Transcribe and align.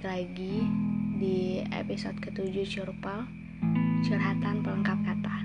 balik 0.00 0.32
lagi 0.32 0.64
di 1.20 1.60
episode 1.76 2.16
ketujuh 2.24 2.64
Curpal 2.64 3.28
Curhatan 4.00 4.64
Pelengkap 4.64 4.96
Kata. 5.04 5.44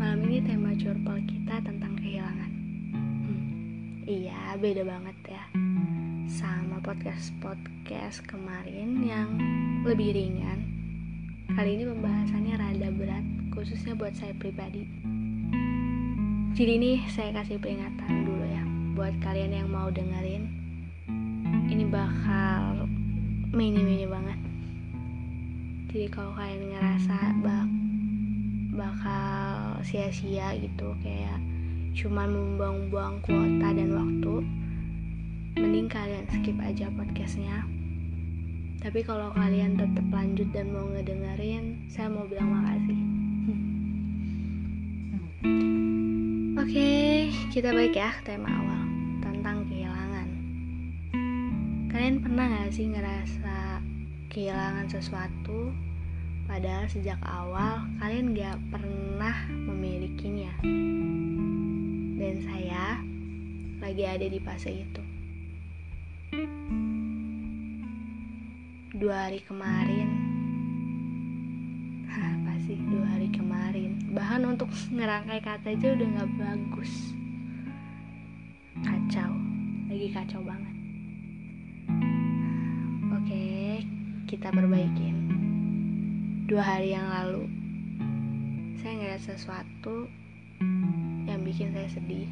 Malam 0.00 0.24
ini 0.24 0.40
tema 0.40 0.72
Curpal 0.72 1.20
kita 1.28 1.60
tentang 1.60 2.00
kehilangan. 2.00 2.52
Hmm, 2.96 3.44
Iya, 4.08 4.56
beda 4.56 4.88
banget 4.88 5.36
ya 5.36 5.44
Sama 6.32 6.80
podcast-podcast 6.80 8.24
kemarin 8.24 9.04
yang 9.04 9.36
lebih 9.84 10.16
ringan. 10.16 10.64
Kali 11.52 11.76
ini 11.76 11.84
pembahasannya 11.92 12.56
rada 12.56 12.88
berat 12.88 13.24
Khususnya 13.52 14.00
buat 14.00 14.16
saya 14.16 14.32
pribadi. 14.32 14.88
Jadi 16.56 16.72
ini 16.72 17.04
saya 17.12 17.36
kasih 17.36 17.60
peringatan 17.60 18.24
dulu 18.24 18.48
ya 18.48 18.64
Buat 18.96 19.12
kalian 19.20 19.52
yang 19.52 19.68
mau 19.68 19.92
dengerin. 19.92 20.56
Ini 21.70 21.84
bakal 21.86 22.79
mini-mini 23.50 24.06
banget. 24.06 24.38
Jadi 25.90 26.06
kalau 26.06 26.30
kalian 26.38 26.70
ngerasa 26.70 27.18
bak 27.42 27.66
bakal 28.78 29.74
sia-sia 29.82 30.54
gitu 30.54 30.94
kayak 31.02 31.42
cuman 31.98 32.30
membuang-buang 32.30 33.18
kuota 33.26 33.74
dan 33.74 33.90
waktu 33.90 34.34
mending 35.58 35.90
kalian 35.90 36.30
skip 36.30 36.54
aja 36.62 36.86
podcastnya. 36.94 37.66
Tapi 38.78 39.02
kalau 39.02 39.34
kalian 39.34 39.74
tetap 39.74 40.06
lanjut 40.14 40.46
dan 40.54 40.70
mau 40.70 40.86
ngedengerin 40.86 41.90
saya 41.90 42.06
mau 42.06 42.30
bilang 42.30 42.54
makasih. 42.54 43.00
Oke 46.54 46.70
okay, 46.70 47.34
kita 47.50 47.74
balik 47.74 47.98
ya 47.98 48.14
ke 48.14 48.30
tema 48.30 48.46
awal 48.46 48.79
Kalian 52.10 52.26
pernah 52.26 52.46
gak 52.50 52.74
sih 52.74 52.90
ngerasa 52.90 53.78
kehilangan 54.34 54.90
sesuatu? 54.90 55.70
Padahal 56.50 56.90
sejak 56.90 57.22
awal 57.22 57.86
kalian 58.02 58.34
gak 58.34 58.58
pernah 58.66 59.46
memilikinya. 59.46 60.50
Dan 62.18 62.34
saya 62.42 62.98
lagi 63.78 64.02
ada 64.02 64.26
di 64.26 64.42
fase 64.42 64.82
itu. 64.82 65.02
Dua 68.98 69.30
hari 69.30 69.46
kemarin. 69.46 70.10
Hah, 72.10 72.34
pasti 72.42 72.74
dua 72.90 73.06
hari 73.06 73.30
kemarin? 73.30 74.10
Bahkan 74.10 74.50
untuk 74.50 74.66
ngerangkai 74.90 75.46
kata 75.46 75.78
aja 75.78 75.94
udah 75.94 76.06
gak 76.18 76.30
bagus. 76.42 77.14
Kacau. 78.82 79.30
Lagi 79.86 80.10
kacau 80.10 80.42
banget 80.42 80.69
kita 84.30 84.54
perbaikin. 84.54 85.26
Dua 86.46 86.62
hari 86.62 86.94
yang 86.94 87.02
lalu 87.02 87.50
saya 88.78 88.94
ngeliat 88.94 89.22
sesuatu 89.26 90.06
yang 91.26 91.42
bikin 91.42 91.74
saya 91.74 91.90
sedih. 91.90 92.30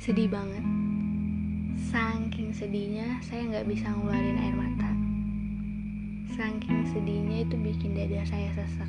Sedih 0.00 0.32
banget. 0.32 0.64
Saking 1.92 2.56
sedihnya 2.56 3.20
saya 3.20 3.52
nggak 3.52 3.68
bisa 3.68 3.92
ngeluarin 3.92 4.40
air 4.40 4.56
mata. 4.56 4.92
Saking 6.32 6.88
sedihnya 6.88 7.44
itu 7.44 7.56
bikin 7.60 7.92
dada 7.92 8.24
saya 8.24 8.48
sesek 8.56 8.88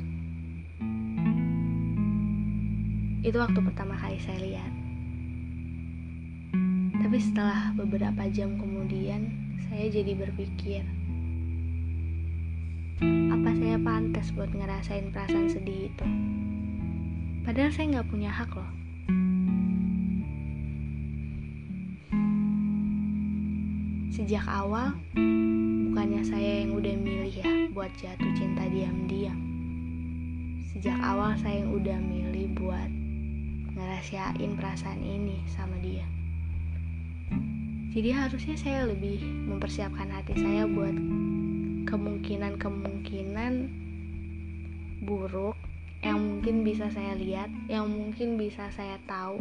itu 3.26 3.42
waktu 3.42 3.58
pertama 3.58 3.98
kali 3.98 4.22
saya 4.22 4.38
lihat 4.38 4.85
tapi 7.06 7.22
setelah 7.22 7.70
beberapa 7.78 8.26
jam 8.34 8.58
kemudian, 8.58 9.30
saya 9.70 9.86
jadi 9.94 10.18
berpikir, 10.18 10.82
apa 13.30 13.48
saya 13.54 13.78
pantas 13.78 14.34
buat 14.34 14.50
ngerasain 14.50 15.14
perasaan 15.14 15.46
sedih 15.46 15.86
itu? 15.86 16.06
Padahal 17.46 17.70
saya 17.70 17.86
nggak 17.94 18.10
punya 18.10 18.26
hak 18.26 18.50
loh. 18.50 18.70
Sejak 24.10 24.42
awal, 24.50 24.98
bukannya 25.86 26.26
saya 26.26 26.66
yang 26.66 26.74
udah 26.74 26.94
milih 27.06 27.30
ya 27.38 27.70
buat 27.70 27.94
jatuh 28.02 28.34
cinta 28.34 28.66
diam-diam. 28.66 29.38
Sejak 30.74 30.98
awal 30.98 31.38
saya 31.38 31.62
yang 31.62 31.70
udah 31.70 32.02
milih 32.02 32.50
buat 32.58 32.90
ngerahasiain 33.78 34.58
perasaan 34.58 35.06
ini 35.06 35.46
sama 35.46 35.78
dia. 35.78 35.85
Jadi 37.96 38.12
harusnya 38.12 38.60
saya 38.60 38.84
lebih 38.84 39.24
mempersiapkan 39.24 40.12
hati 40.12 40.36
saya 40.36 40.68
buat 40.68 40.92
kemungkinan-kemungkinan 41.88 43.52
buruk 45.00 45.56
yang 46.04 46.20
mungkin 46.20 46.60
bisa 46.60 46.92
saya 46.92 47.16
lihat, 47.16 47.48
yang 47.72 47.88
mungkin 47.88 48.36
bisa 48.36 48.68
saya 48.76 49.00
tahu. 49.08 49.40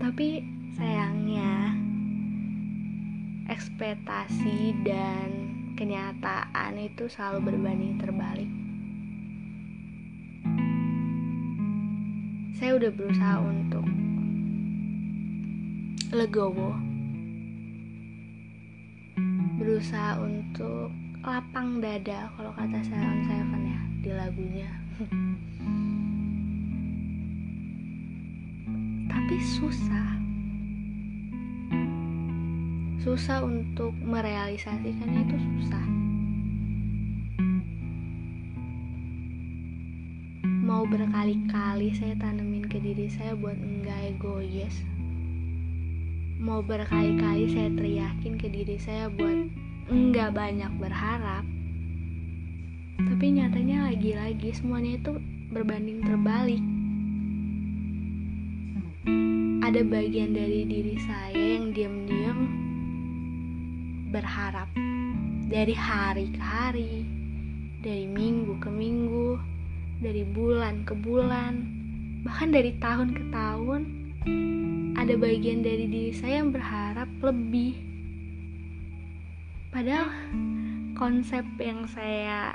Tapi 0.00 0.40
sayangnya 0.72 1.76
ekspektasi 3.52 4.80
dan 4.80 5.52
kenyataan 5.76 6.80
itu 6.80 7.12
selalu 7.12 7.52
berbanding 7.52 8.00
terbalik. 8.00 8.48
Saya 12.56 12.80
udah 12.80 12.88
berusaha 12.88 13.36
untuk 13.44 13.84
legowo. 16.10 16.74
Berusaha 19.62 20.18
untuk 20.18 20.90
lapang 21.22 21.78
dada 21.78 22.26
kalau 22.34 22.50
kata 22.58 22.82
Salon 22.82 23.22
Seven 23.30 23.62
ya 23.62 23.80
di 24.02 24.10
lagunya. 24.10 24.70
Tapi 29.06 29.36
susah. 29.38 30.10
Susah 32.98 33.46
untuk 33.46 33.94
merealisasikannya 34.02 35.20
itu 35.30 35.36
susah. 35.38 35.86
Mau 40.42 40.82
berkali-kali 40.90 41.94
saya 41.94 42.18
tanemin 42.18 42.66
ke 42.66 42.82
diri 42.82 43.06
saya 43.06 43.38
buat 43.38 43.58
enggak 43.58 44.18
egois 44.18 44.74
mau 46.40 46.64
berkali-kali 46.64 47.52
saya 47.52 47.68
teriakin 47.76 48.40
ke 48.40 48.48
diri 48.48 48.80
saya 48.80 49.12
buat 49.12 49.44
enggak 49.92 50.32
banyak 50.32 50.72
berharap. 50.80 51.44
Tapi 52.96 53.26
nyatanya 53.36 53.92
lagi-lagi 53.92 54.48
semuanya 54.56 54.96
itu 54.96 55.20
berbanding 55.52 56.00
terbalik. 56.00 56.64
Ada 59.60 59.84
bagian 59.84 60.32
dari 60.32 60.64
diri 60.64 60.96
saya 61.04 61.60
yang 61.60 61.76
diam-diam 61.76 62.38
berharap. 64.08 64.72
Dari 65.44 65.76
hari 65.76 66.32
ke 66.32 66.40
hari 66.40 67.04
dari 67.84 68.08
minggu 68.08 68.56
ke 68.64 68.68
minggu 68.72 69.36
dari 70.00 70.24
bulan 70.24 70.88
ke 70.88 70.96
bulan 70.96 71.64
bahkan 72.24 72.52
dari 72.52 72.76
tahun 72.76 73.16
ke 73.16 73.24
tahun 73.32 73.80
ada 75.10 75.26
bagian 75.26 75.58
dari 75.58 75.90
diri 75.90 76.14
saya 76.14 76.38
yang 76.38 76.54
berharap 76.54 77.10
lebih. 77.18 77.74
Padahal 79.74 80.06
konsep 80.94 81.42
yang 81.58 81.82
saya 81.90 82.54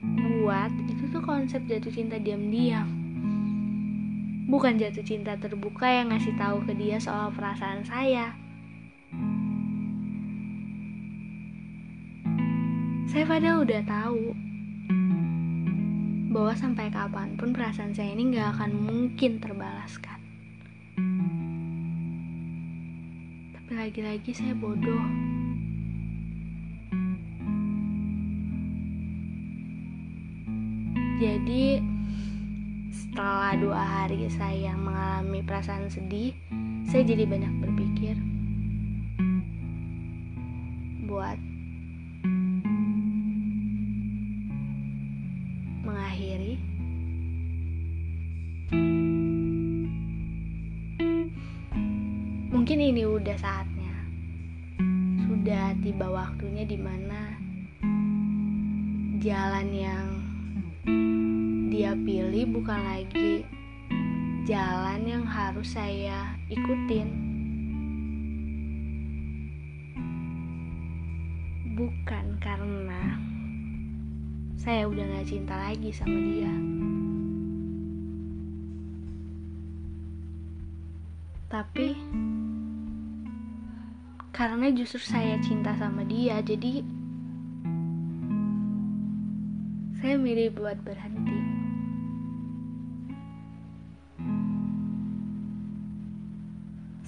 buat 0.00 0.72
itu 0.88 1.12
tuh 1.12 1.20
konsep 1.20 1.60
jatuh 1.68 1.92
cinta 1.92 2.16
diam-diam. 2.16 2.88
Bukan 4.48 4.80
jatuh 4.80 5.04
cinta 5.04 5.36
terbuka 5.36 5.84
yang 5.84 6.08
ngasih 6.08 6.32
tahu 6.40 6.64
ke 6.64 6.72
dia 6.72 6.96
soal 6.96 7.28
perasaan 7.36 7.84
saya. 7.84 8.32
Saya 13.12 13.28
padahal 13.28 13.60
udah 13.60 13.82
tahu 13.84 14.32
bahwa 16.32 16.52
sampai 16.56 16.88
kapan 16.88 17.36
pun 17.36 17.52
perasaan 17.52 17.92
saya 17.92 18.16
ini 18.16 18.32
gak 18.32 18.56
akan 18.56 18.72
mungkin 18.72 19.36
terbalaskan 19.36 20.24
lagi-lagi 23.72 24.36
saya 24.36 24.52
bodoh. 24.52 25.04
Jadi 31.16 31.80
setelah 32.92 33.56
dua 33.56 33.80
hari 33.80 34.28
saya 34.28 34.76
mengalami 34.76 35.40
perasaan 35.40 35.88
sedih, 35.88 36.36
saya 36.84 37.08
jadi 37.08 37.24
banyak 37.24 37.54
berpikir 37.64 38.20
buat 41.08 41.40
tiba 55.84 56.08
waktunya 56.08 56.64
di 56.64 56.80
mana 56.80 57.36
jalan 59.20 59.68
yang 59.68 60.08
dia 61.68 61.92
pilih 61.92 62.56
bukan 62.56 62.80
lagi 62.80 63.44
jalan 64.48 65.04
yang 65.04 65.28
harus 65.28 65.76
saya 65.76 66.40
ikutin. 66.48 67.08
Bukan 71.76 72.40
karena 72.40 73.20
saya 74.56 74.88
udah 74.88 75.04
gak 75.04 75.28
cinta 75.28 75.52
lagi 75.68 75.92
sama 75.92 76.16
dia. 76.16 76.54
Tapi 81.52 81.92
karena 84.34 84.66
justru 84.74 84.98
saya 84.98 85.38
cinta 85.38 85.70
sama 85.78 86.02
dia 86.02 86.42
jadi 86.42 86.82
saya 90.02 90.20
milih 90.20 90.52
buat 90.58 90.76
berhenti. 90.84 91.38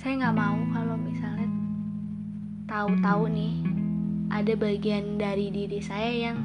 Saya 0.01 0.23
nggak 0.23 0.37
mau 0.39 0.57
kalau 0.71 0.97
misalnya 0.97 1.51
tahu-tahu 2.71 3.29
nih 3.29 3.55
ada 4.33 4.55
bagian 4.57 5.19
dari 5.21 5.53
diri 5.53 5.83
saya 5.83 6.31
yang 6.31 6.39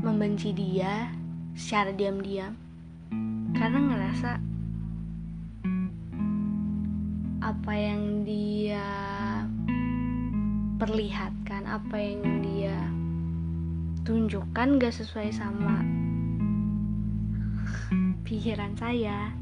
membenci 0.00 0.50
dia 0.50 1.12
secara 1.54 1.92
diam-diam. 1.94 2.56
Karena 3.54 3.78
ngerasa 3.86 4.49
apa 7.40 7.72
yang 7.72 8.28
dia 8.28 8.84
perlihatkan 10.76 11.64
apa 11.64 11.96
yang 11.96 12.44
dia 12.44 12.76
tunjukkan 14.04 14.76
gak 14.76 14.92
sesuai 14.92 15.32
sama 15.32 15.80
pikiran 18.28 18.76
saya. 18.76 19.32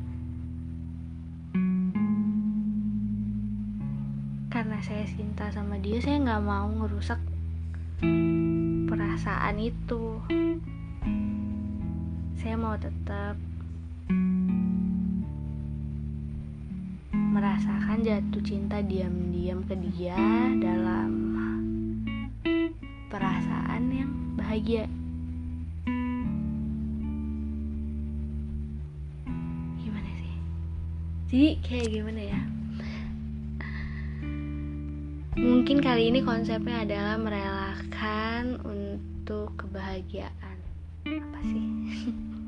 Karena 4.49 4.79
saya 4.81 5.05
cinta 5.05 5.51
sama 5.53 5.77
dia 5.83 6.01
saya 6.01 6.23
nggak 6.25 6.43
mau 6.47 6.71
ngerusak 6.71 7.21
perasaan 8.89 9.59
itu. 9.59 10.23
Saya 12.39 12.55
mau 12.55 12.79
tetap 12.81 13.37
merasakan 17.39 18.03
jatuh 18.03 18.43
cinta 18.43 18.83
diam-diam 18.83 19.63
ke 19.63 19.79
dia 19.79 20.19
dalam 20.59 21.39
perasaan 23.07 23.83
yang 23.95 24.11
bahagia 24.35 24.91
gimana 29.79 30.11
sih 30.19 30.35
jadi 31.31 31.49
kayak 31.63 31.89
gimana 31.95 32.23
ya 32.27 32.41
Mungkin 35.39 35.79
kali 35.79 36.11
ini 36.11 36.19
konsepnya 36.27 36.83
adalah 36.83 37.15
merelakan 37.15 38.59
untuk 38.67 39.55
kebahagiaan. 39.55 40.59
Apa 41.07 41.39
sih? 41.47 41.67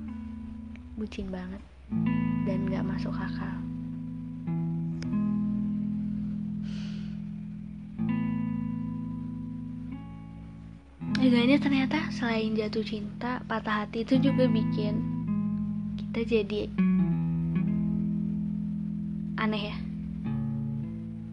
Bucin 0.98 1.31
banget 1.31 1.62
dan 2.50 2.66
gak 2.66 2.82
masuk 2.82 3.14
akal. 3.14 3.69
Agaknya 11.20 11.61
ternyata 11.61 12.08
selain 12.17 12.56
jatuh 12.56 12.81
cinta, 12.81 13.44
patah 13.44 13.84
hati 13.84 14.08
itu 14.08 14.17
juga 14.25 14.49
bikin 14.49 15.05
kita 16.00 16.20
jadi 16.25 16.72
aneh 19.37 19.69
ya. 19.69 19.76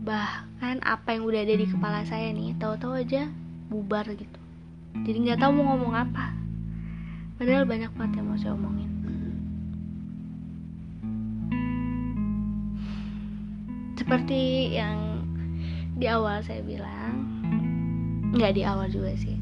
Bah, 0.03 0.43
kan 0.59 0.83
apa 0.83 1.15
yang 1.15 1.23
udah 1.23 1.39
ada 1.39 1.55
di 1.55 1.63
kepala 1.71 2.03
saya 2.03 2.35
nih 2.35 2.59
tahu-tahu 2.59 2.99
aja 2.99 3.31
bubar 3.71 4.03
gitu. 4.11 4.39
Jadi 5.07 5.17
nggak 5.23 5.39
tahu 5.39 5.55
mau 5.55 5.71
ngomong 5.71 5.95
apa. 5.95 6.35
Padahal 7.39 7.63
banyak 7.63 7.91
banget 7.95 8.19
yang 8.19 8.27
mau 8.27 8.35
saya 8.35 8.59
omongin. 8.59 8.91
Seperti 13.95 14.75
yang 14.75 15.23
di 15.95 16.11
awal 16.11 16.43
saya 16.43 16.59
bilang 16.59 17.23
nggak 18.35 18.51
di 18.51 18.67
awal 18.67 18.91
juga 18.91 19.15
sih 19.15 19.36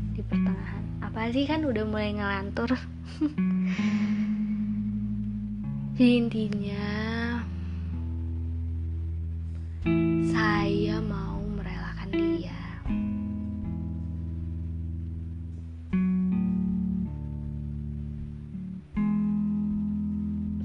apa 1.15 1.31
sih 1.31 1.47
kan 1.47 1.63
udah 1.63 1.87
mulai 1.87 2.11
ngelantur 2.11 2.75
intinya 5.95 6.91
saya 10.27 10.99
mau 10.99 11.39
merelakan 11.39 12.11
dia. 12.11 12.59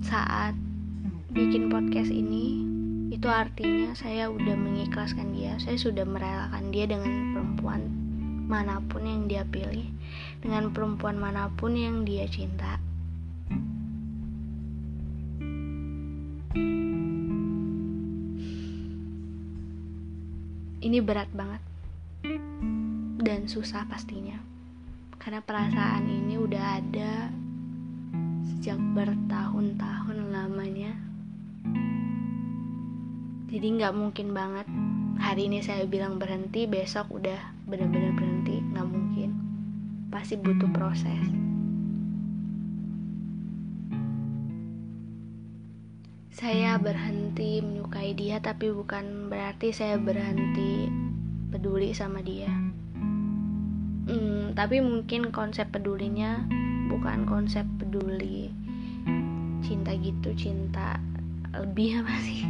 Saat 0.03 0.59
bikin 1.31 1.71
podcast 1.71 2.11
ini, 2.11 2.67
itu 3.15 3.31
artinya 3.31 3.95
saya 3.95 4.27
udah 4.27 4.59
mengikhlaskan 4.59 5.31
dia. 5.31 5.55
Saya 5.63 5.79
sudah 5.79 6.03
merelakan 6.03 6.75
dia 6.75 6.91
dengan 6.91 7.39
perempuan 7.39 8.00
mana 8.51 8.83
pun 8.83 9.07
yang 9.07 9.31
dia 9.31 9.47
pilih, 9.47 9.87
dengan 10.43 10.75
perempuan 10.75 11.15
mana 11.15 11.47
pun 11.55 11.79
yang 11.79 12.03
dia 12.03 12.27
cinta. 12.27 12.83
ini 20.91 20.99
berat 20.99 21.31
banget. 21.31 21.63
Dan 23.21 23.47
susah 23.47 23.87
pastinya. 23.87 24.41
Karena 25.23 25.39
perasaan 25.39 26.09
ini 26.09 26.35
udah 26.35 26.83
ada 26.83 27.31
sejak 28.43 28.81
bertahun-tahun 28.97 30.19
lamanya. 30.35 30.97
Jadi 33.47 33.67
nggak 33.77 33.95
mungkin 33.95 34.35
banget 34.35 34.67
hari 35.21 35.53
ini 35.53 35.61
saya 35.61 35.85
bilang 35.85 36.17
berhenti 36.17 36.65
besok 36.65 37.13
udah 37.13 37.53
benar-benar 37.69 38.17
berhenti 38.17 38.65
nggak 38.73 38.89
mungkin. 38.89 39.31
Pasti 40.09 40.41
butuh 40.41 40.73
proses. 40.73 41.21
Saya 46.33 46.81
berhenti 46.81 47.61
menyukai 47.61 48.17
dia 48.17 48.41
tapi 48.41 48.73
bukan 48.73 49.29
berarti 49.29 49.77
saya 49.77 50.01
berhenti 50.01 50.89
peduli 51.53 51.93
sama 51.93 52.25
dia. 52.25 52.49
Hmm, 54.09 54.57
tapi 54.57 54.81
mungkin 54.81 55.29
konsep 55.37 55.69
pedulinya 55.69 56.49
bukan 56.89 57.29
konsep 57.29 57.63
peduli 57.79 58.51
cinta 59.63 59.95
gitu 59.95 60.35
cinta 60.35 60.99
lebih 61.55 62.03
apa 62.03 62.15
sih 62.27 62.43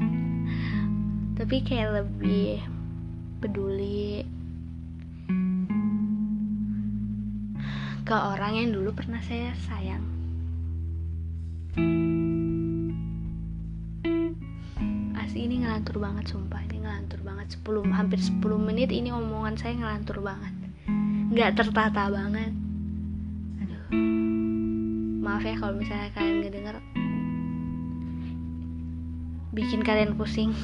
tapi 1.41 1.65
kayak 1.65 2.05
lebih 2.05 2.61
peduli 3.41 4.29
ke 8.05 8.13
orang 8.13 8.61
yang 8.61 8.69
dulu 8.77 8.93
pernah 8.93 9.25
saya 9.25 9.57
sayang. 9.65 10.05
Ini 15.41 15.67
ngelantur 15.67 15.99
banget 15.99 16.31
sumpah. 16.31 16.63
Ini 16.69 16.85
ngelantur 16.85 17.27
banget. 17.27 17.59
10 17.59 17.91
hampir 17.91 18.23
10 18.23 18.39
menit 18.61 18.93
ini 18.95 19.11
omongan 19.11 19.59
saya 19.59 19.75
ngelantur 19.75 20.23
banget. 20.23 20.53
Nggak 21.33 21.59
tertata 21.59 22.07
banget. 22.07 22.55
Aduh. 23.65 23.89
Maaf 25.25 25.43
ya 25.43 25.59
kalau 25.59 25.75
misalnya 25.75 26.13
kalian 26.15 26.45
ngedenger. 26.45 26.77
Bikin 29.57 29.81
kalian 29.83 30.15
pusing 30.15 30.55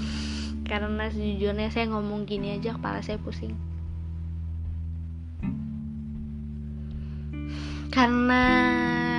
karena 0.67 1.07
sejujurnya 1.09 1.71
saya 1.71 1.87
ngomong 1.95 2.27
gini 2.27 2.59
aja 2.59 2.75
kepala 2.75 2.99
saya 2.99 3.23
pusing. 3.23 3.55
Karena 7.95 8.45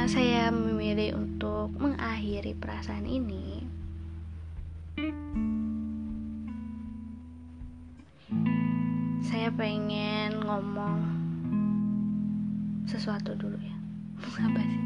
saya 0.06 0.54
memilih 0.54 1.18
untuk 1.18 1.74
mengakhiri 1.82 2.54
perasaan 2.54 3.10
ini 3.10 3.66
saya 9.26 9.50
pengen 9.56 10.44
ngomong 10.44 11.00
sesuatu 12.86 13.34
dulu 13.34 13.58
ya. 13.58 13.78
Apa 14.46 14.62
sih? 14.62 14.84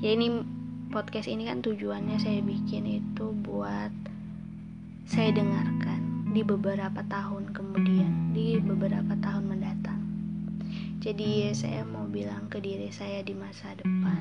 Ya 0.00 0.14
ini 0.14 0.46
podcast 0.88 1.26
ini 1.26 1.50
kan 1.50 1.60
tujuannya 1.60 2.16
saya 2.22 2.40
bikin 2.40 2.86
itu 2.86 3.26
buat 3.44 3.92
saya 5.06 5.30
dengarkan 5.32 5.95
di 6.36 6.44
beberapa 6.44 7.00
tahun 7.08 7.56
kemudian, 7.56 8.36
di 8.36 8.60
beberapa 8.60 9.16
tahun 9.24 9.56
mendatang. 9.56 10.04
Jadi 11.00 11.48
saya 11.56 11.80
mau 11.88 12.04
bilang 12.04 12.52
ke 12.52 12.60
diri 12.60 12.92
saya 12.92 13.24
di 13.24 13.32
masa 13.32 13.72
depan 13.80 14.20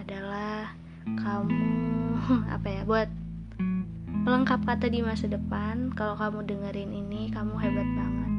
adalah 0.00 0.72
kamu 1.04 1.68
apa 2.56 2.64
ya 2.64 2.82
buat 2.88 3.12
pelengkap 4.24 4.64
kata 4.64 4.88
di 4.88 5.04
masa 5.04 5.28
depan 5.28 5.92
kalau 5.92 6.16
kamu 6.16 6.48
dengerin 6.48 6.96
ini 6.96 7.28
kamu 7.34 7.52
hebat 7.60 7.88
banget 7.94 8.32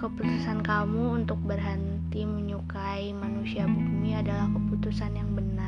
keputusan 0.00 0.64
kamu 0.64 1.22
untuk 1.22 1.38
berhenti 1.44 2.24
menyukai 2.24 3.12
manusia 3.12 3.68
bumi 3.68 4.16
adalah 4.16 4.48
keputusan 4.50 5.12
yang 5.12 5.30
benar 5.36 5.59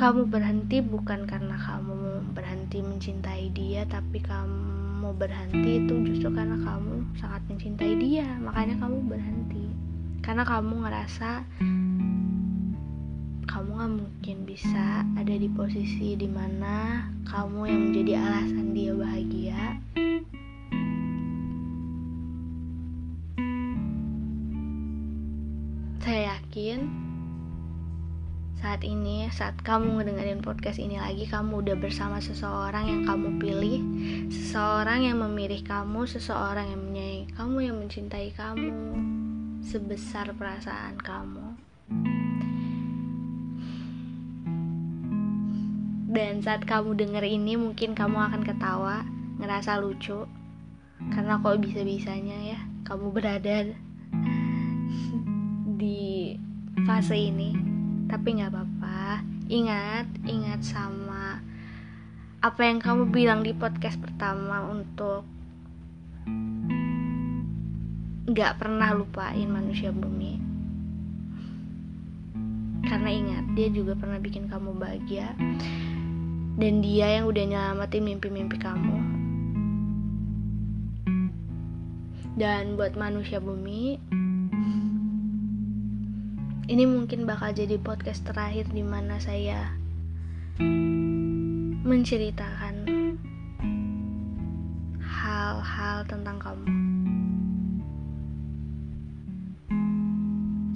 kamu 0.00 0.32
berhenti 0.32 0.80
bukan 0.80 1.28
karena 1.28 1.60
kamu 1.60 2.24
berhenti 2.32 2.80
mencintai 2.80 3.52
dia 3.52 3.84
tapi 3.84 4.16
kamu 4.24 5.12
berhenti 5.12 5.84
itu 5.84 5.92
justru 6.08 6.32
karena 6.32 6.56
kamu 6.56 7.04
sangat 7.20 7.44
mencintai 7.52 8.00
dia. 8.00 8.24
Makanya 8.40 8.80
kamu 8.80 8.96
berhenti. 9.04 9.68
Karena 10.24 10.48
kamu 10.48 10.88
ngerasa 10.88 11.44
kamu 13.44 13.70
gak 13.76 13.92
mungkin 13.92 14.36
bisa 14.48 15.04
ada 15.20 15.34
di 15.36 15.52
posisi 15.52 16.16
di 16.16 16.28
mana 16.32 17.04
kamu 17.28 17.60
yang 17.68 17.80
menjadi 17.92 18.12
alasan 18.24 18.66
dia 18.72 18.92
bahagia. 18.96 19.62
Saya 26.00 26.40
yakin 26.40 27.09
saat 28.60 28.84
ini, 28.84 29.24
saat 29.32 29.56
kamu 29.64 29.96
ngedengerin 29.96 30.44
podcast 30.44 30.76
ini 30.76 31.00
lagi, 31.00 31.24
kamu 31.24 31.64
udah 31.64 31.80
bersama 31.80 32.20
seseorang 32.20 32.92
yang 32.92 33.02
kamu 33.08 33.40
pilih, 33.40 33.80
seseorang 34.28 35.08
yang 35.08 35.16
memilih 35.24 35.64
kamu, 35.64 36.04
seseorang 36.04 36.68
yang 36.68 36.80
menyayangi 36.84 37.32
kamu, 37.40 37.56
yang 37.64 37.76
mencintai 37.80 38.28
kamu 38.36 38.68
sebesar 39.64 40.36
perasaan 40.36 41.00
kamu. 41.00 41.46
Dan 46.12 46.44
saat 46.44 46.68
kamu 46.68 47.00
denger 47.00 47.24
ini, 47.24 47.56
mungkin 47.56 47.96
kamu 47.96 48.28
akan 48.28 48.44
ketawa, 48.44 49.08
ngerasa 49.40 49.80
lucu, 49.80 50.28
karena 51.08 51.40
kok 51.40 51.64
bisa-bisanya 51.64 52.36
ya 52.44 52.60
kamu 52.84 53.08
berada 53.08 53.72
di 55.80 56.36
fase 56.84 57.16
ini 57.16 57.59
tapi 58.10 58.42
nggak 58.42 58.50
apa-apa. 58.50 59.22
Ingat 59.46 60.06
ingat 60.26 60.60
sama 60.66 61.38
apa 62.42 62.60
yang 62.66 62.82
kamu 62.82 63.14
bilang 63.14 63.46
di 63.46 63.54
podcast 63.54 64.02
pertama 64.02 64.66
untuk 64.66 65.22
nggak 68.26 68.58
pernah 68.58 68.90
lupain 68.98 69.46
manusia 69.46 69.94
bumi. 69.94 70.42
Karena 72.82 73.10
ingat 73.14 73.44
dia 73.54 73.70
juga 73.70 73.94
pernah 73.94 74.18
bikin 74.18 74.50
kamu 74.50 74.74
bahagia. 74.74 75.30
Dan 76.58 76.82
dia 76.82 77.22
yang 77.22 77.30
udah 77.30 77.44
nyelamatin 77.46 78.02
mimpi-mimpi 78.04 78.58
kamu. 78.58 78.98
Dan 82.34 82.74
buat 82.74 82.98
manusia 82.98 83.38
bumi 83.38 83.96
ini 86.70 86.86
mungkin 86.86 87.26
bakal 87.26 87.50
jadi 87.50 87.82
podcast 87.82 88.22
terakhir 88.22 88.70
di 88.70 88.86
mana 88.86 89.18
saya 89.18 89.74
menceritakan 91.82 92.86
hal-hal 95.02 96.06
tentang 96.06 96.38
kamu. 96.38 96.70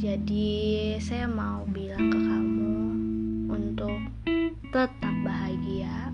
Jadi, 0.02 0.50
saya 0.98 1.30
mau 1.30 1.62
bilang 1.70 2.10
ke 2.10 2.18
kamu 2.18 2.74
untuk 3.54 3.94
tetap 4.74 5.14
bahagia. 5.22 6.10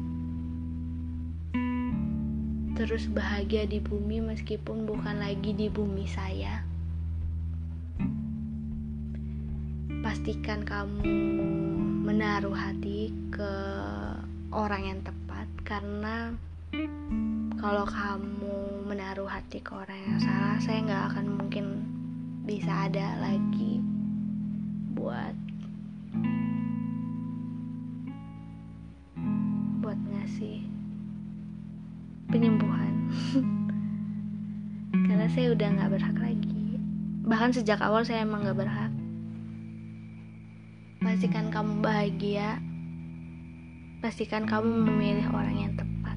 Terus 2.76 3.08
bahagia 3.08 3.64
di 3.64 3.80
bumi 3.80 4.20
meskipun 4.20 4.84
bukan 4.84 5.24
lagi 5.24 5.56
di 5.56 5.72
bumi 5.72 6.04
saya. 6.04 6.69
Pastikan 10.10 10.66
kamu 10.66 11.06
menaruh 12.02 12.50
hati 12.50 13.14
ke 13.30 13.54
orang 14.50 14.82
yang 14.90 15.00
tepat 15.06 15.46
karena 15.62 16.34
kalau 17.62 17.86
kamu 17.86 18.90
menaruh 18.90 19.30
hati 19.30 19.62
ke 19.62 19.70
orang 19.70 19.94
yang 20.02 20.18
salah 20.18 20.58
saya 20.58 20.82
nggak 20.82 21.04
akan 21.14 21.26
mungkin 21.38 21.86
bisa 22.42 22.90
ada 22.90 23.22
lagi 23.22 23.78
buat 24.98 25.36
buat 29.78 29.98
ngasih 30.10 30.66
penyembuhan. 32.34 32.94
Karena 35.06 35.30
saya 35.30 35.54
udah 35.54 35.68
nggak 35.70 35.90
berhak 35.94 36.18
lagi. 36.18 36.82
Bahkan 37.30 37.54
sejak 37.54 37.78
awal 37.78 38.02
saya 38.02 38.26
emang 38.26 38.42
nggak 38.42 38.58
berhak 38.58 38.90
Pastikan 41.00 41.48
kamu 41.48 41.80
bahagia. 41.80 42.60
Pastikan 44.04 44.44
kamu 44.44 44.84
memilih 44.84 45.32
orang 45.32 45.56
yang 45.56 45.72
tepat. 45.72 46.12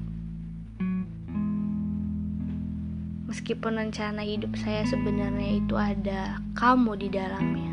Meskipun 3.24 3.80
rencana 3.80 4.20
hidup 4.20 4.52
saya 4.60 4.84
sebenarnya 4.84 5.64
itu 5.64 5.72
ada 5.72 6.36
kamu 6.52 7.00
di 7.00 7.08
dalamnya. 7.08 7.72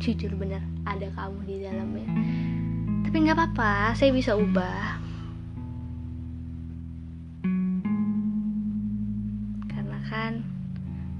Jujur 0.00 0.32
bener, 0.40 0.64
ada 0.88 1.04
kamu 1.12 1.36
di 1.44 1.56
dalamnya. 1.60 2.08
Tapi 3.04 3.16
nggak 3.20 3.36
apa-apa, 3.36 3.92
saya 3.92 4.08
bisa 4.08 4.40
ubah. 4.40 4.96
Karena 9.68 10.00
kan 10.08 10.40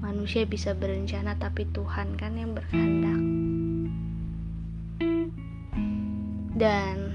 manusia 0.01 0.41
bisa 0.49 0.73
berencana 0.73 1.37
tapi 1.37 1.69
Tuhan 1.69 2.17
kan 2.17 2.33
yang 2.33 2.57
berkehendak. 2.57 3.56
Dan 6.57 7.13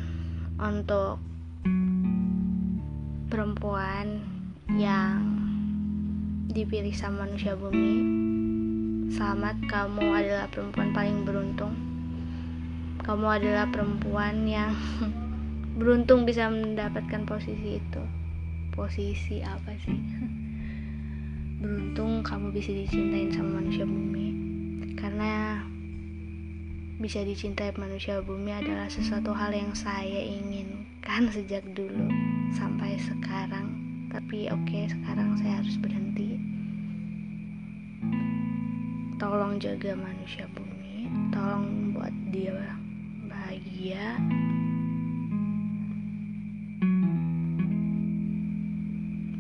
untuk 0.63 1.19
perempuan 3.27 4.23
yang 4.79 5.19
dipilih 6.47 6.95
sama 6.95 7.27
manusia 7.27 7.59
bumi 7.59 8.23
selamat 9.13 9.69
kamu 9.69 10.07
adalah 10.09 10.47
perempuan 10.49 10.95
paling 10.97 11.19
beruntung. 11.29 11.75
Kamu 13.03 13.27
adalah 13.29 13.69
perempuan 13.69 14.47
yang 14.49 14.73
beruntung 15.79 16.25
bisa 16.25 16.49
mendapatkan 16.49 17.27
posisi 17.29 17.83
itu. 17.83 18.03
Posisi 18.73 19.45
apa 19.45 19.75
sih? 19.85 19.99
Beruntung 21.61 22.25
kamu 22.25 22.57
bisa 22.57 22.73
dicintain 22.73 23.29
sama 23.35 23.61
manusia 23.61 23.85
bumi. 23.85 24.29
Karena 24.97 25.61
bisa 27.03 27.19
dicintai 27.27 27.75
manusia 27.75 28.23
bumi 28.23 28.55
adalah 28.55 28.87
sesuatu 28.87 29.35
hal 29.35 29.51
yang 29.51 29.75
saya 29.75 30.23
inginkan 30.23 31.27
sejak 31.35 31.67
dulu 31.75 32.07
sampai 32.55 32.95
sekarang. 32.95 33.75
Tapi 34.07 34.47
oke, 34.55 34.63
okay, 34.63 34.87
sekarang 34.87 35.35
saya 35.35 35.59
harus 35.59 35.75
berhenti. 35.83 36.39
Tolong 39.19 39.59
jaga 39.59 39.99
manusia 39.99 40.47
bumi, 40.55 41.11
tolong 41.35 41.91
buat 41.91 42.15
dia 42.31 42.55
bahagia. 43.27 44.23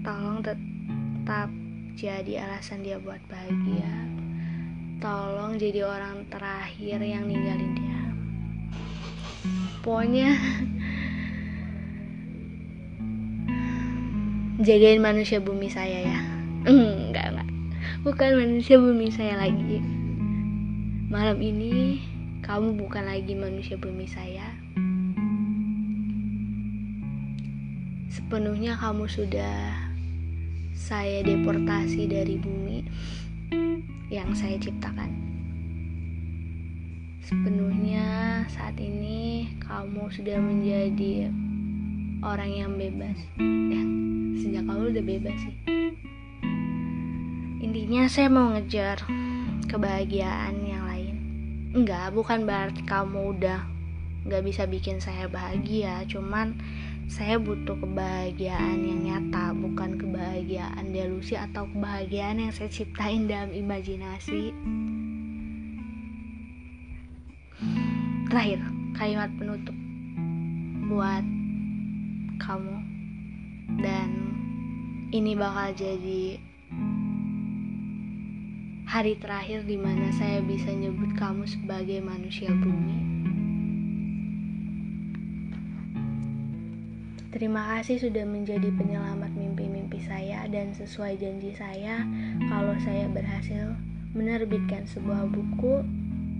Tolong 0.03 0.43
tetap 0.43 1.47
jadi 1.95 2.43
alasan 2.43 2.83
dia 2.83 2.99
buat 2.99 3.23
bahagia 3.31 4.22
tolong 5.03 5.59
jadi 5.59 5.83
orang 5.83 6.31
terakhir 6.31 7.03
yang 7.03 7.27
ninggalin 7.27 7.75
dia. 7.75 7.99
Pokoknya 9.83 10.31
jagain 14.67 15.03
manusia 15.03 15.43
bumi 15.43 15.67
saya 15.67 16.07
ya. 16.07 16.23
Enggak 16.71 17.35
enggak. 17.35 17.51
Bukan 18.07 18.31
manusia 18.39 18.79
bumi 18.79 19.11
saya 19.11 19.43
lagi. 19.43 19.83
Malam 21.11 21.43
ini 21.43 21.99
kamu 22.47 22.79
bukan 22.79 23.03
lagi 23.03 23.35
manusia 23.35 23.75
bumi 23.75 24.07
saya. 24.07 24.55
Sepenuhnya 28.07 28.79
kamu 28.79 29.11
sudah 29.11 29.83
saya 30.79 31.27
deportasi 31.27 32.07
dari 32.07 32.39
bumi 32.39 32.87
yang 34.23 34.39
saya 34.39 34.55
ciptakan. 34.55 35.11
sepenuhnya 37.27 38.43
saat 38.47 38.79
ini 38.79 39.51
kamu 39.59 40.07
sudah 40.15 40.39
menjadi 40.39 41.27
orang 42.23 42.51
yang 42.55 42.73
bebas. 42.79 43.19
Ya 43.43 43.83
sejak 44.39 44.63
kamu 44.63 44.95
udah 44.95 45.05
bebas 45.07 45.39
sih. 45.43 45.55
Intinya 47.67 48.07
saya 48.07 48.31
mau 48.31 48.55
ngejar 48.55 49.03
kebahagiaan 49.67 50.55
yang 50.71 50.87
lain. 50.87 51.15
Enggak 51.75 52.15
bukan 52.15 52.47
berarti 52.47 52.87
kamu 52.87 53.35
udah 53.39 53.67
nggak 54.23 54.43
bisa 54.47 54.71
bikin 54.71 55.03
saya 55.03 55.27
bahagia 55.27 56.07
cuman 56.07 56.55
saya 57.11 57.39
butuh 57.39 57.75
kebahagiaan 57.79 58.79
yang 58.83 59.01
nyata 59.03 59.51
bukan 59.57 59.99
kebahagiaan 59.99 60.95
delusi 60.95 61.35
atau 61.35 61.67
kebahagiaan 61.71 62.39
yang 62.39 62.53
saya 62.55 62.71
ciptain 62.71 63.27
dalam 63.27 63.51
imajinasi. 63.51 64.55
Terakhir 68.31 68.61
kalimat 68.95 69.31
penutup 69.39 69.77
buat 70.91 71.25
kamu. 72.43 72.77
Dan 73.81 74.09
ini 75.11 75.33
bakal 75.33 75.73
jadi 75.73 76.37
hari 78.85 79.17
terakhir 79.17 79.65
di 79.65 79.81
mana 79.81 80.13
saya 80.13 80.45
bisa 80.45 80.69
nyebut 80.69 81.17
kamu 81.17 81.49
sebagai 81.49 82.05
manusia 82.05 82.53
bumi 82.53 83.22
Terima 87.33 87.65
kasih 87.65 87.97
sudah 87.97 88.29
menjadi 88.29 88.69
penyelamat 88.77 89.33
mimpi-mimpi 89.33 90.05
saya 90.05 90.45
dan 90.53 90.77
sesuai 90.77 91.17
janji 91.17 91.57
saya 91.57 92.05
kalau 92.45 92.77
saya 92.85 93.09
berhasil 93.09 93.73
menerbitkan 94.13 94.85
sebuah 94.85 95.33
buku 95.33 95.81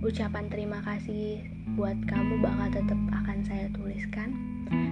ucapan 0.05 0.45
terima 0.53 0.85
kasih 0.85 1.41
buat 1.73 1.97
kamu 2.05 2.45
bakal 2.45 2.69
tetap 2.77 2.99
akan 3.09 3.41
saya 3.41 3.65
tuliskan. 3.73 4.37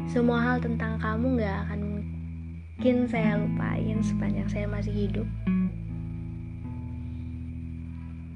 Semua 0.10 0.42
hal 0.42 0.58
tentang 0.58 0.98
kamu 0.98 1.38
gak 1.38 1.70
akan 1.70 1.80
mungkin 1.86 3.06
saya 3.06 3.38
lupain 3.38 4.02
sepanjang 4.02 4.50
saya 4.50 4.66
masih 4.66 5.06
hidup. 5.06 5.30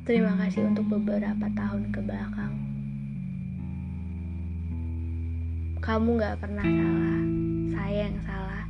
Terima 0.05 0.37
kasih 0.37 0.69
untuk 0.69 0.85
beberapa 0.85 1.49
tahun 1.57 1.89
ke 1.89 1.97
belakang. 1.97 2.53
Kamu 5.81 6.21
gak 6.21 6.45
pernah 6.45 6.61
salah 6.61 7.44
saya 7.85 8.09
yang 8.09 8.17
salah. 8.25 8.63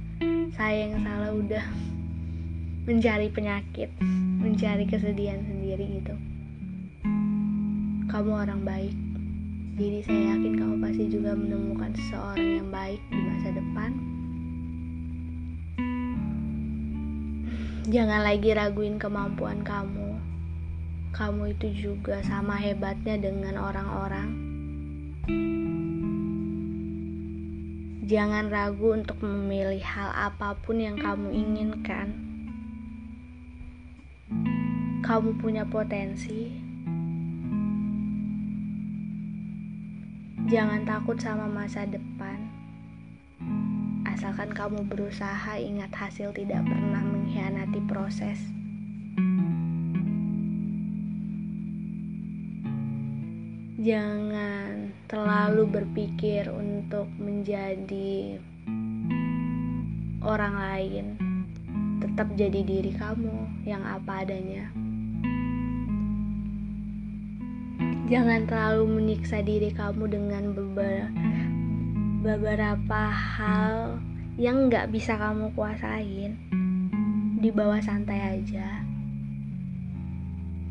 Saya 0.60 0.78
yang 0.92 1.00
salah 1.00 1.32
udah 1.32 1.66
mencari 2.84 3.32
penyakit 3.32 3.88
mencari 4.44 4.84
kesedihan 4.84 5.40
sendiri 5.40 6.04
gitu. 6.04 6.16
Kamu 8.12 8.32
orang 8.36 8.68
baik. 8.68 8.92
Jadi 9.80 10.04
saya 10.04 10.36
yakin 10.36 10.54
kamu 10.60 10.76
pasti 10.84 11.04
juga 11.08 11.32
menemukan 11.32 11.96
seseorang 11.96 12.60
yang 12.60 12.68
baik 12.68 13.00
di 13.08 13.20
masa 13.24 13.50
depan. 13.56 13.92
Jangan 17.88 18.20
lagi 18.20 18.52
raguin 18.52 19.00
kemampuan 19.00 19.64
kamu. 19.64 20.20
Kamu 21.16 21.56
itu 21.56 21.72
juga 21.72 22.20
sama 22.28 22.60
hebatnya 22.60 23.16
dengan 23.16 23.64
orang-orang 23.64 24.28
Jangan 28.06 28.54
ragu 28.54 28.94
untuk 28.94 29.18
memilih 29.26 29.82
hal 29.82 30.14
apa 30.14 30.54
pun 30.62 30.78
yang 30.78 30.94
kamu 30.94 31.26
inginkan. 31.34 32.14
Kamu 35.02 35.42
punya 35.42 35.66
potensi. 35.66 36.54
Jangan 40.46 40.86
takut 40.86 41.18
sama 41.18 41.50
masa 41.50 41.90
depan. 41.90 42.46
Asalkan 44.06 44.54
kamu 44.54 44.86
berusaha, 44.86 45.58
ingat 45.58 45.90
hasil 45.90 46.30
tidak 46.38 46.62
pernah 46.62 47.02
mengkhianati 47.02 47.82
proses. 47.90 48.38
Jangan 53.82 54.35
terlalu 55.06 55.70
berpikir 55.70 56.50
untuk 56.50 57.06
menjadi 57.22 58.42
orang 60.26 60.56
lain. 60.58 61.06
Tetap 62.02 62.34
jadi 62.34 62.66
diri 62.66 62.90
kamu 62.90 63.66
yang 63.70 63.86
apa 63.86 64.26
adanya. 64.26 64.74
Jangan 68.06 68.46
terlalu 68.50 68.84
menyiksa 69.02 69.42
diri 69.46 69.70
kamu 69.74 70.10
dengan 70.10 70.54
beberapa 72.22 73.02
hal 73.10 74.02
yang 74.38 74.70
nggak 74.70 74.90
bisa 74.90 75.18
kamu 75.18 75.54
kuasain. 75.54 76.38
Di 77.42 77.50
bawah 77.54 77.82
santai 77.82 78.42
aja 78.42 78.86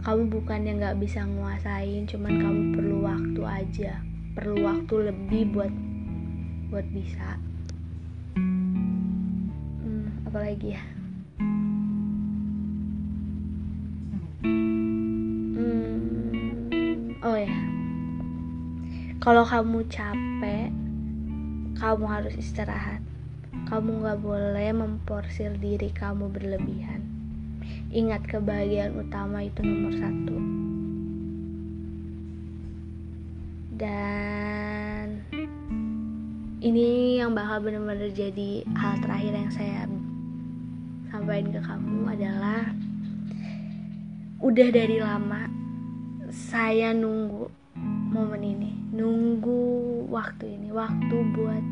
kamu 0.04 0.28
bukan 0.28 0.68
yang 0.68 0.84
gak 0.84 1.00
bisa 1.00 1.24
nguasain 1.24 2.04
cuman 2.04 2.32
kamu 2.36 2.62
perlu 2.76 2.96
waktu 3.08 3.40
aja 3.40 4.04
perlu 4.34 4.66
waktu 4.66 5.14
lebih 5.14 5.54
buat 5.54 5.70
buat 6.74 6.86
bisa. 6.90 7.38
Hmm, 8.34 10.10
apalagi 10.26 10.74
ya? 10.74 10.82
Hmm, 15.54 15.94
oh 17.22 17.38
ya. 17.38 17.58
Kalau 19.22 19.46
kamu 19.46 19.86
capek 19.86 20.74
kamu 21.78 22.04
harus 22.10 22.34
istirahat. 22.34 23.02
Kamu 23.70 24.02
gak 24.02 24.20
boleh 24.20 24.74
memporsir 24.74 25.54
diri 25.62 25.94
kamu 25.94 26.26
berlebihan. 26.28 27.06
Ingat 27.94 28.26
kebahagiaan 28.26 28.98
utama 28.98 29.46
itu 29.46 29.62
nomor 29.62 29.94
satu. 29.94 30.63
Dan 33.84 35.20
ini 36.64 37.20
yang 37.20 37.36
bakal 37.36 37.68
benar-benar 37.68 38.08
jadi 38.16 38.64
hal 38.72 38.96
terakhir 39.04 39.32
yang 39.36 39.52
saya 39.52 39.84
sampaikan 41.12 41.52
ke 41.52 41.60
kamu 41.60 41.98
adalah 42.08 42.72
udah 44.40 44.68
dari 44.72 45.04
lama 45.04 45.52
saya 46.32 46.96
nunggu 46.96 47.52
momen 48.08 48.40
ini, 48.40 48.72
nunggu 48.96 50.08
waktu 50.08 50.56
ini, 50.56 50.72
waktu 50.72 51.16
buat 51.36 51.64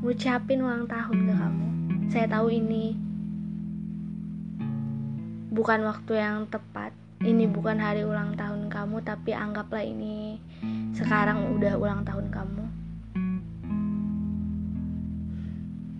ngucapin 0.00 0.64
ulang 0.64 0.88
tahun 0.88 1.28
ke 1.28 1.34
kamu. 1.36 1.68
Saya 2.08 2.26
tahu 2.32 2.48
ini 2.56 2.96
bukan 5.52 5.84
waktu 5.84 6.12
yang 6.16 6.48
tepat. 6.48 6.96
Ini 7.24 7.48
bukan 7.48 7.80
hari 7.80 8.04
ulang 8.04 8.36
tahun 8.36 8.68
kamu, 8.68 9.00
tapi 9.00 9.32
anggaplah 9.32 9.80
ini 9.80 10.36
sekarang 10.94 11.58
udah 11.58 11.74
ulang 11.74 12.06
tahun 12.06 12.30
kamu. 12.30 12.62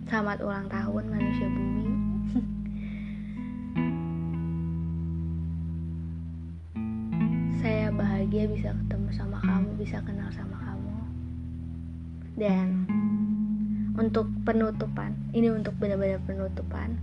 Selamat 0.07 0.39
ulang 0.39 0.71
tahun 0.71 1.03
manusia 1.11 1.51
bumi. 1.51 1.83
Saya 7.59 7.91
bahagia 7.91 8.47
bisa 8.47 8.71
ketemu 8.71 9.11
sama 9.11 9.43
kamu, 9.43 9.75
bisa 9.75 9.99
kenal 10.07 10.31
sama 10.31 10.55
kamu. 10.63 10.95
Dan 12.39 12.87
untuk 13.99 14.31
penutupan, 14.47 15.11
ini 15.35 15.51
untuk 15.51 15.75
benar-benar 15.75 16.23
penutupan 16.23 16.95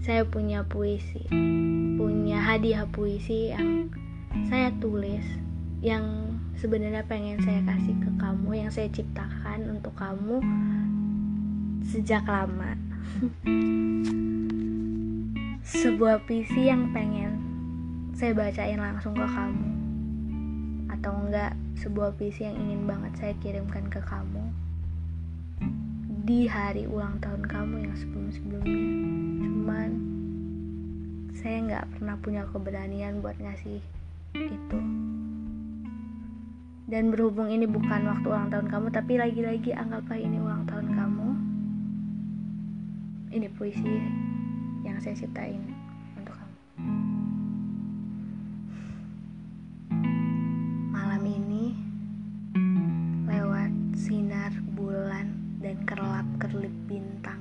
saya 0.00 0.24
punya 0.24 0.64
puisi, 0.64 1.28
punya 2.00 2.40
hadiah 2.40 2.88
puisi 2.88 3.52
yang 3.52 3.92
saya 4.48 4.72
tulis, 4.80 5.20
yang 5.84 6.29
sebenarnya 6.60 7.00
pengen 7.08 7.40
saya 7.40 7.64
kasih 7.64 7.96
ke 8.04 8.10
kamu, 8.20 8.50
yang 8.52 8.68
saya 8.68 8.92
ciptakan 8.92 9.80
untuk 9.80 9.96
kamu 9.96 10.44
sejak 11.88 12.20
lama. 12.28 12.76
Sebuah 15.80 16.20
puisi 16.28 16.68
yang 16.68 16.92
pengen 16.92 17.40
saya 18.12 18.36
bacain 18.36 18.76
langsung 18.76 19.16
ke 19.16 19.24
kamu, 19.24 19.68
atau 20.92 21.12
enggak 21.24 21.56
sebuah 21.80 22.12
puisi 22.20 22.44
yang 22.44 22.60
ingin 22.60 22.84
banget 22.84 23.12
saya 23.16 23.32
kirimkan 23.40 23.88
ke 23.88 24.04
kamu. 24.04 24.44
Di 26.28 26.44
hari 26.44 26.84
ulang 26.84 27.16
tahun 27.24 27.48
kamu 27.48 27.88
yang 27.88 27.96
sebelum-sebelumnya. 27.96 28.84
Cuman 29.48 29.90
saya 31.32 31.56
nggak 31.64 31.88
pernah 31.96 32.20
punya 32.20 32.44
keberanian 32.52 33.24
buat 33.24 33.40
ngasih 33.40 33.80
itu 34.36 34.80
dan 36.90 37.14
berhubung 37.14 37.46
ini 37.46 37.70
bukan 37.70 38.02
waktu 38.02 38.26
ulang 38.26 38.50
tahun 38.50 38.66
kamu 38.66 38.86
tapi 38.90 39.14
lagi-lagi 39.14 39.70
anggaplah 39.70 40.18
ini 40.18 40.42
ulang 40.42 40.66
tahun 40.66 40.90
kamu. 40.90 41.28
Ini 43.30 43.46
puisi 43.54 43.94
yang 44.82 44.98
saya 44.98 45.14
ciptain 45.14 45.62
untuk 46.18 46.34
kamu. 46.34 46.58
Malam 50.90 51.22
ini 51.30 51.78
lewat 53.30 53.70
sinar 53.94 54.50
bulan 54.74 55.30
dan 55.62 55.78
kerlap 55.86 56.26
kerlip 56.42 56.74
bintang 56.90 57.38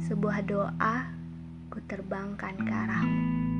sebuah 0.00 0.48
doa 0.48 1.12
ku 1.68 1.76
terbangkan 1.84 2.56
ke 2.56 2.72
arahmu. 2.72 3.53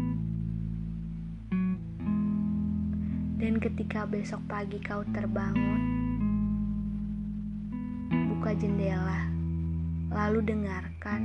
Dan 3.35 3.59
ketika 3.59 4.07
besok 4.07 4.47
pagi 4.47 4.79
kau 4.79 5.03
terbangun, 5.11 5.83
buka 8.31 8.55
jendela, 8.55 9.27
lalu 10.15 10.39
dengarkan 10.47 11.23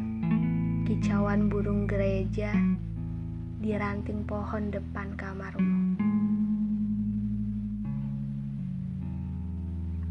kicauan 0.90 1.54
burung 1.54 1.86
gereja 1.86 2.50
di 3.62 3.78
ranting 3.78 4.26
pohon 4.26 4.74
depan 4.74 5.14
kamarmu. 5.14 5.78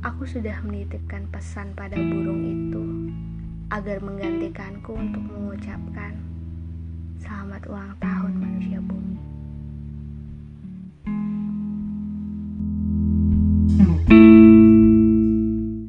Aku 0.06 0.22
sudah 0.22 0.62
menitipkan 0.62 1.26
pesan 1.34 1.74
pada 1.74 1.98
burung 1.98 2.42
itu 2.46 2.84
agar 3.74 3.98
menggantikanku 3.98 4.94
untuk 4.94 5.24
mengucapkan 5.26 6.14
selamat 7.18 7.66
ulang 7.66 7.92
tahun 7.98 8.32
manusia 8.38 8.78
bumi. 8.78 9.07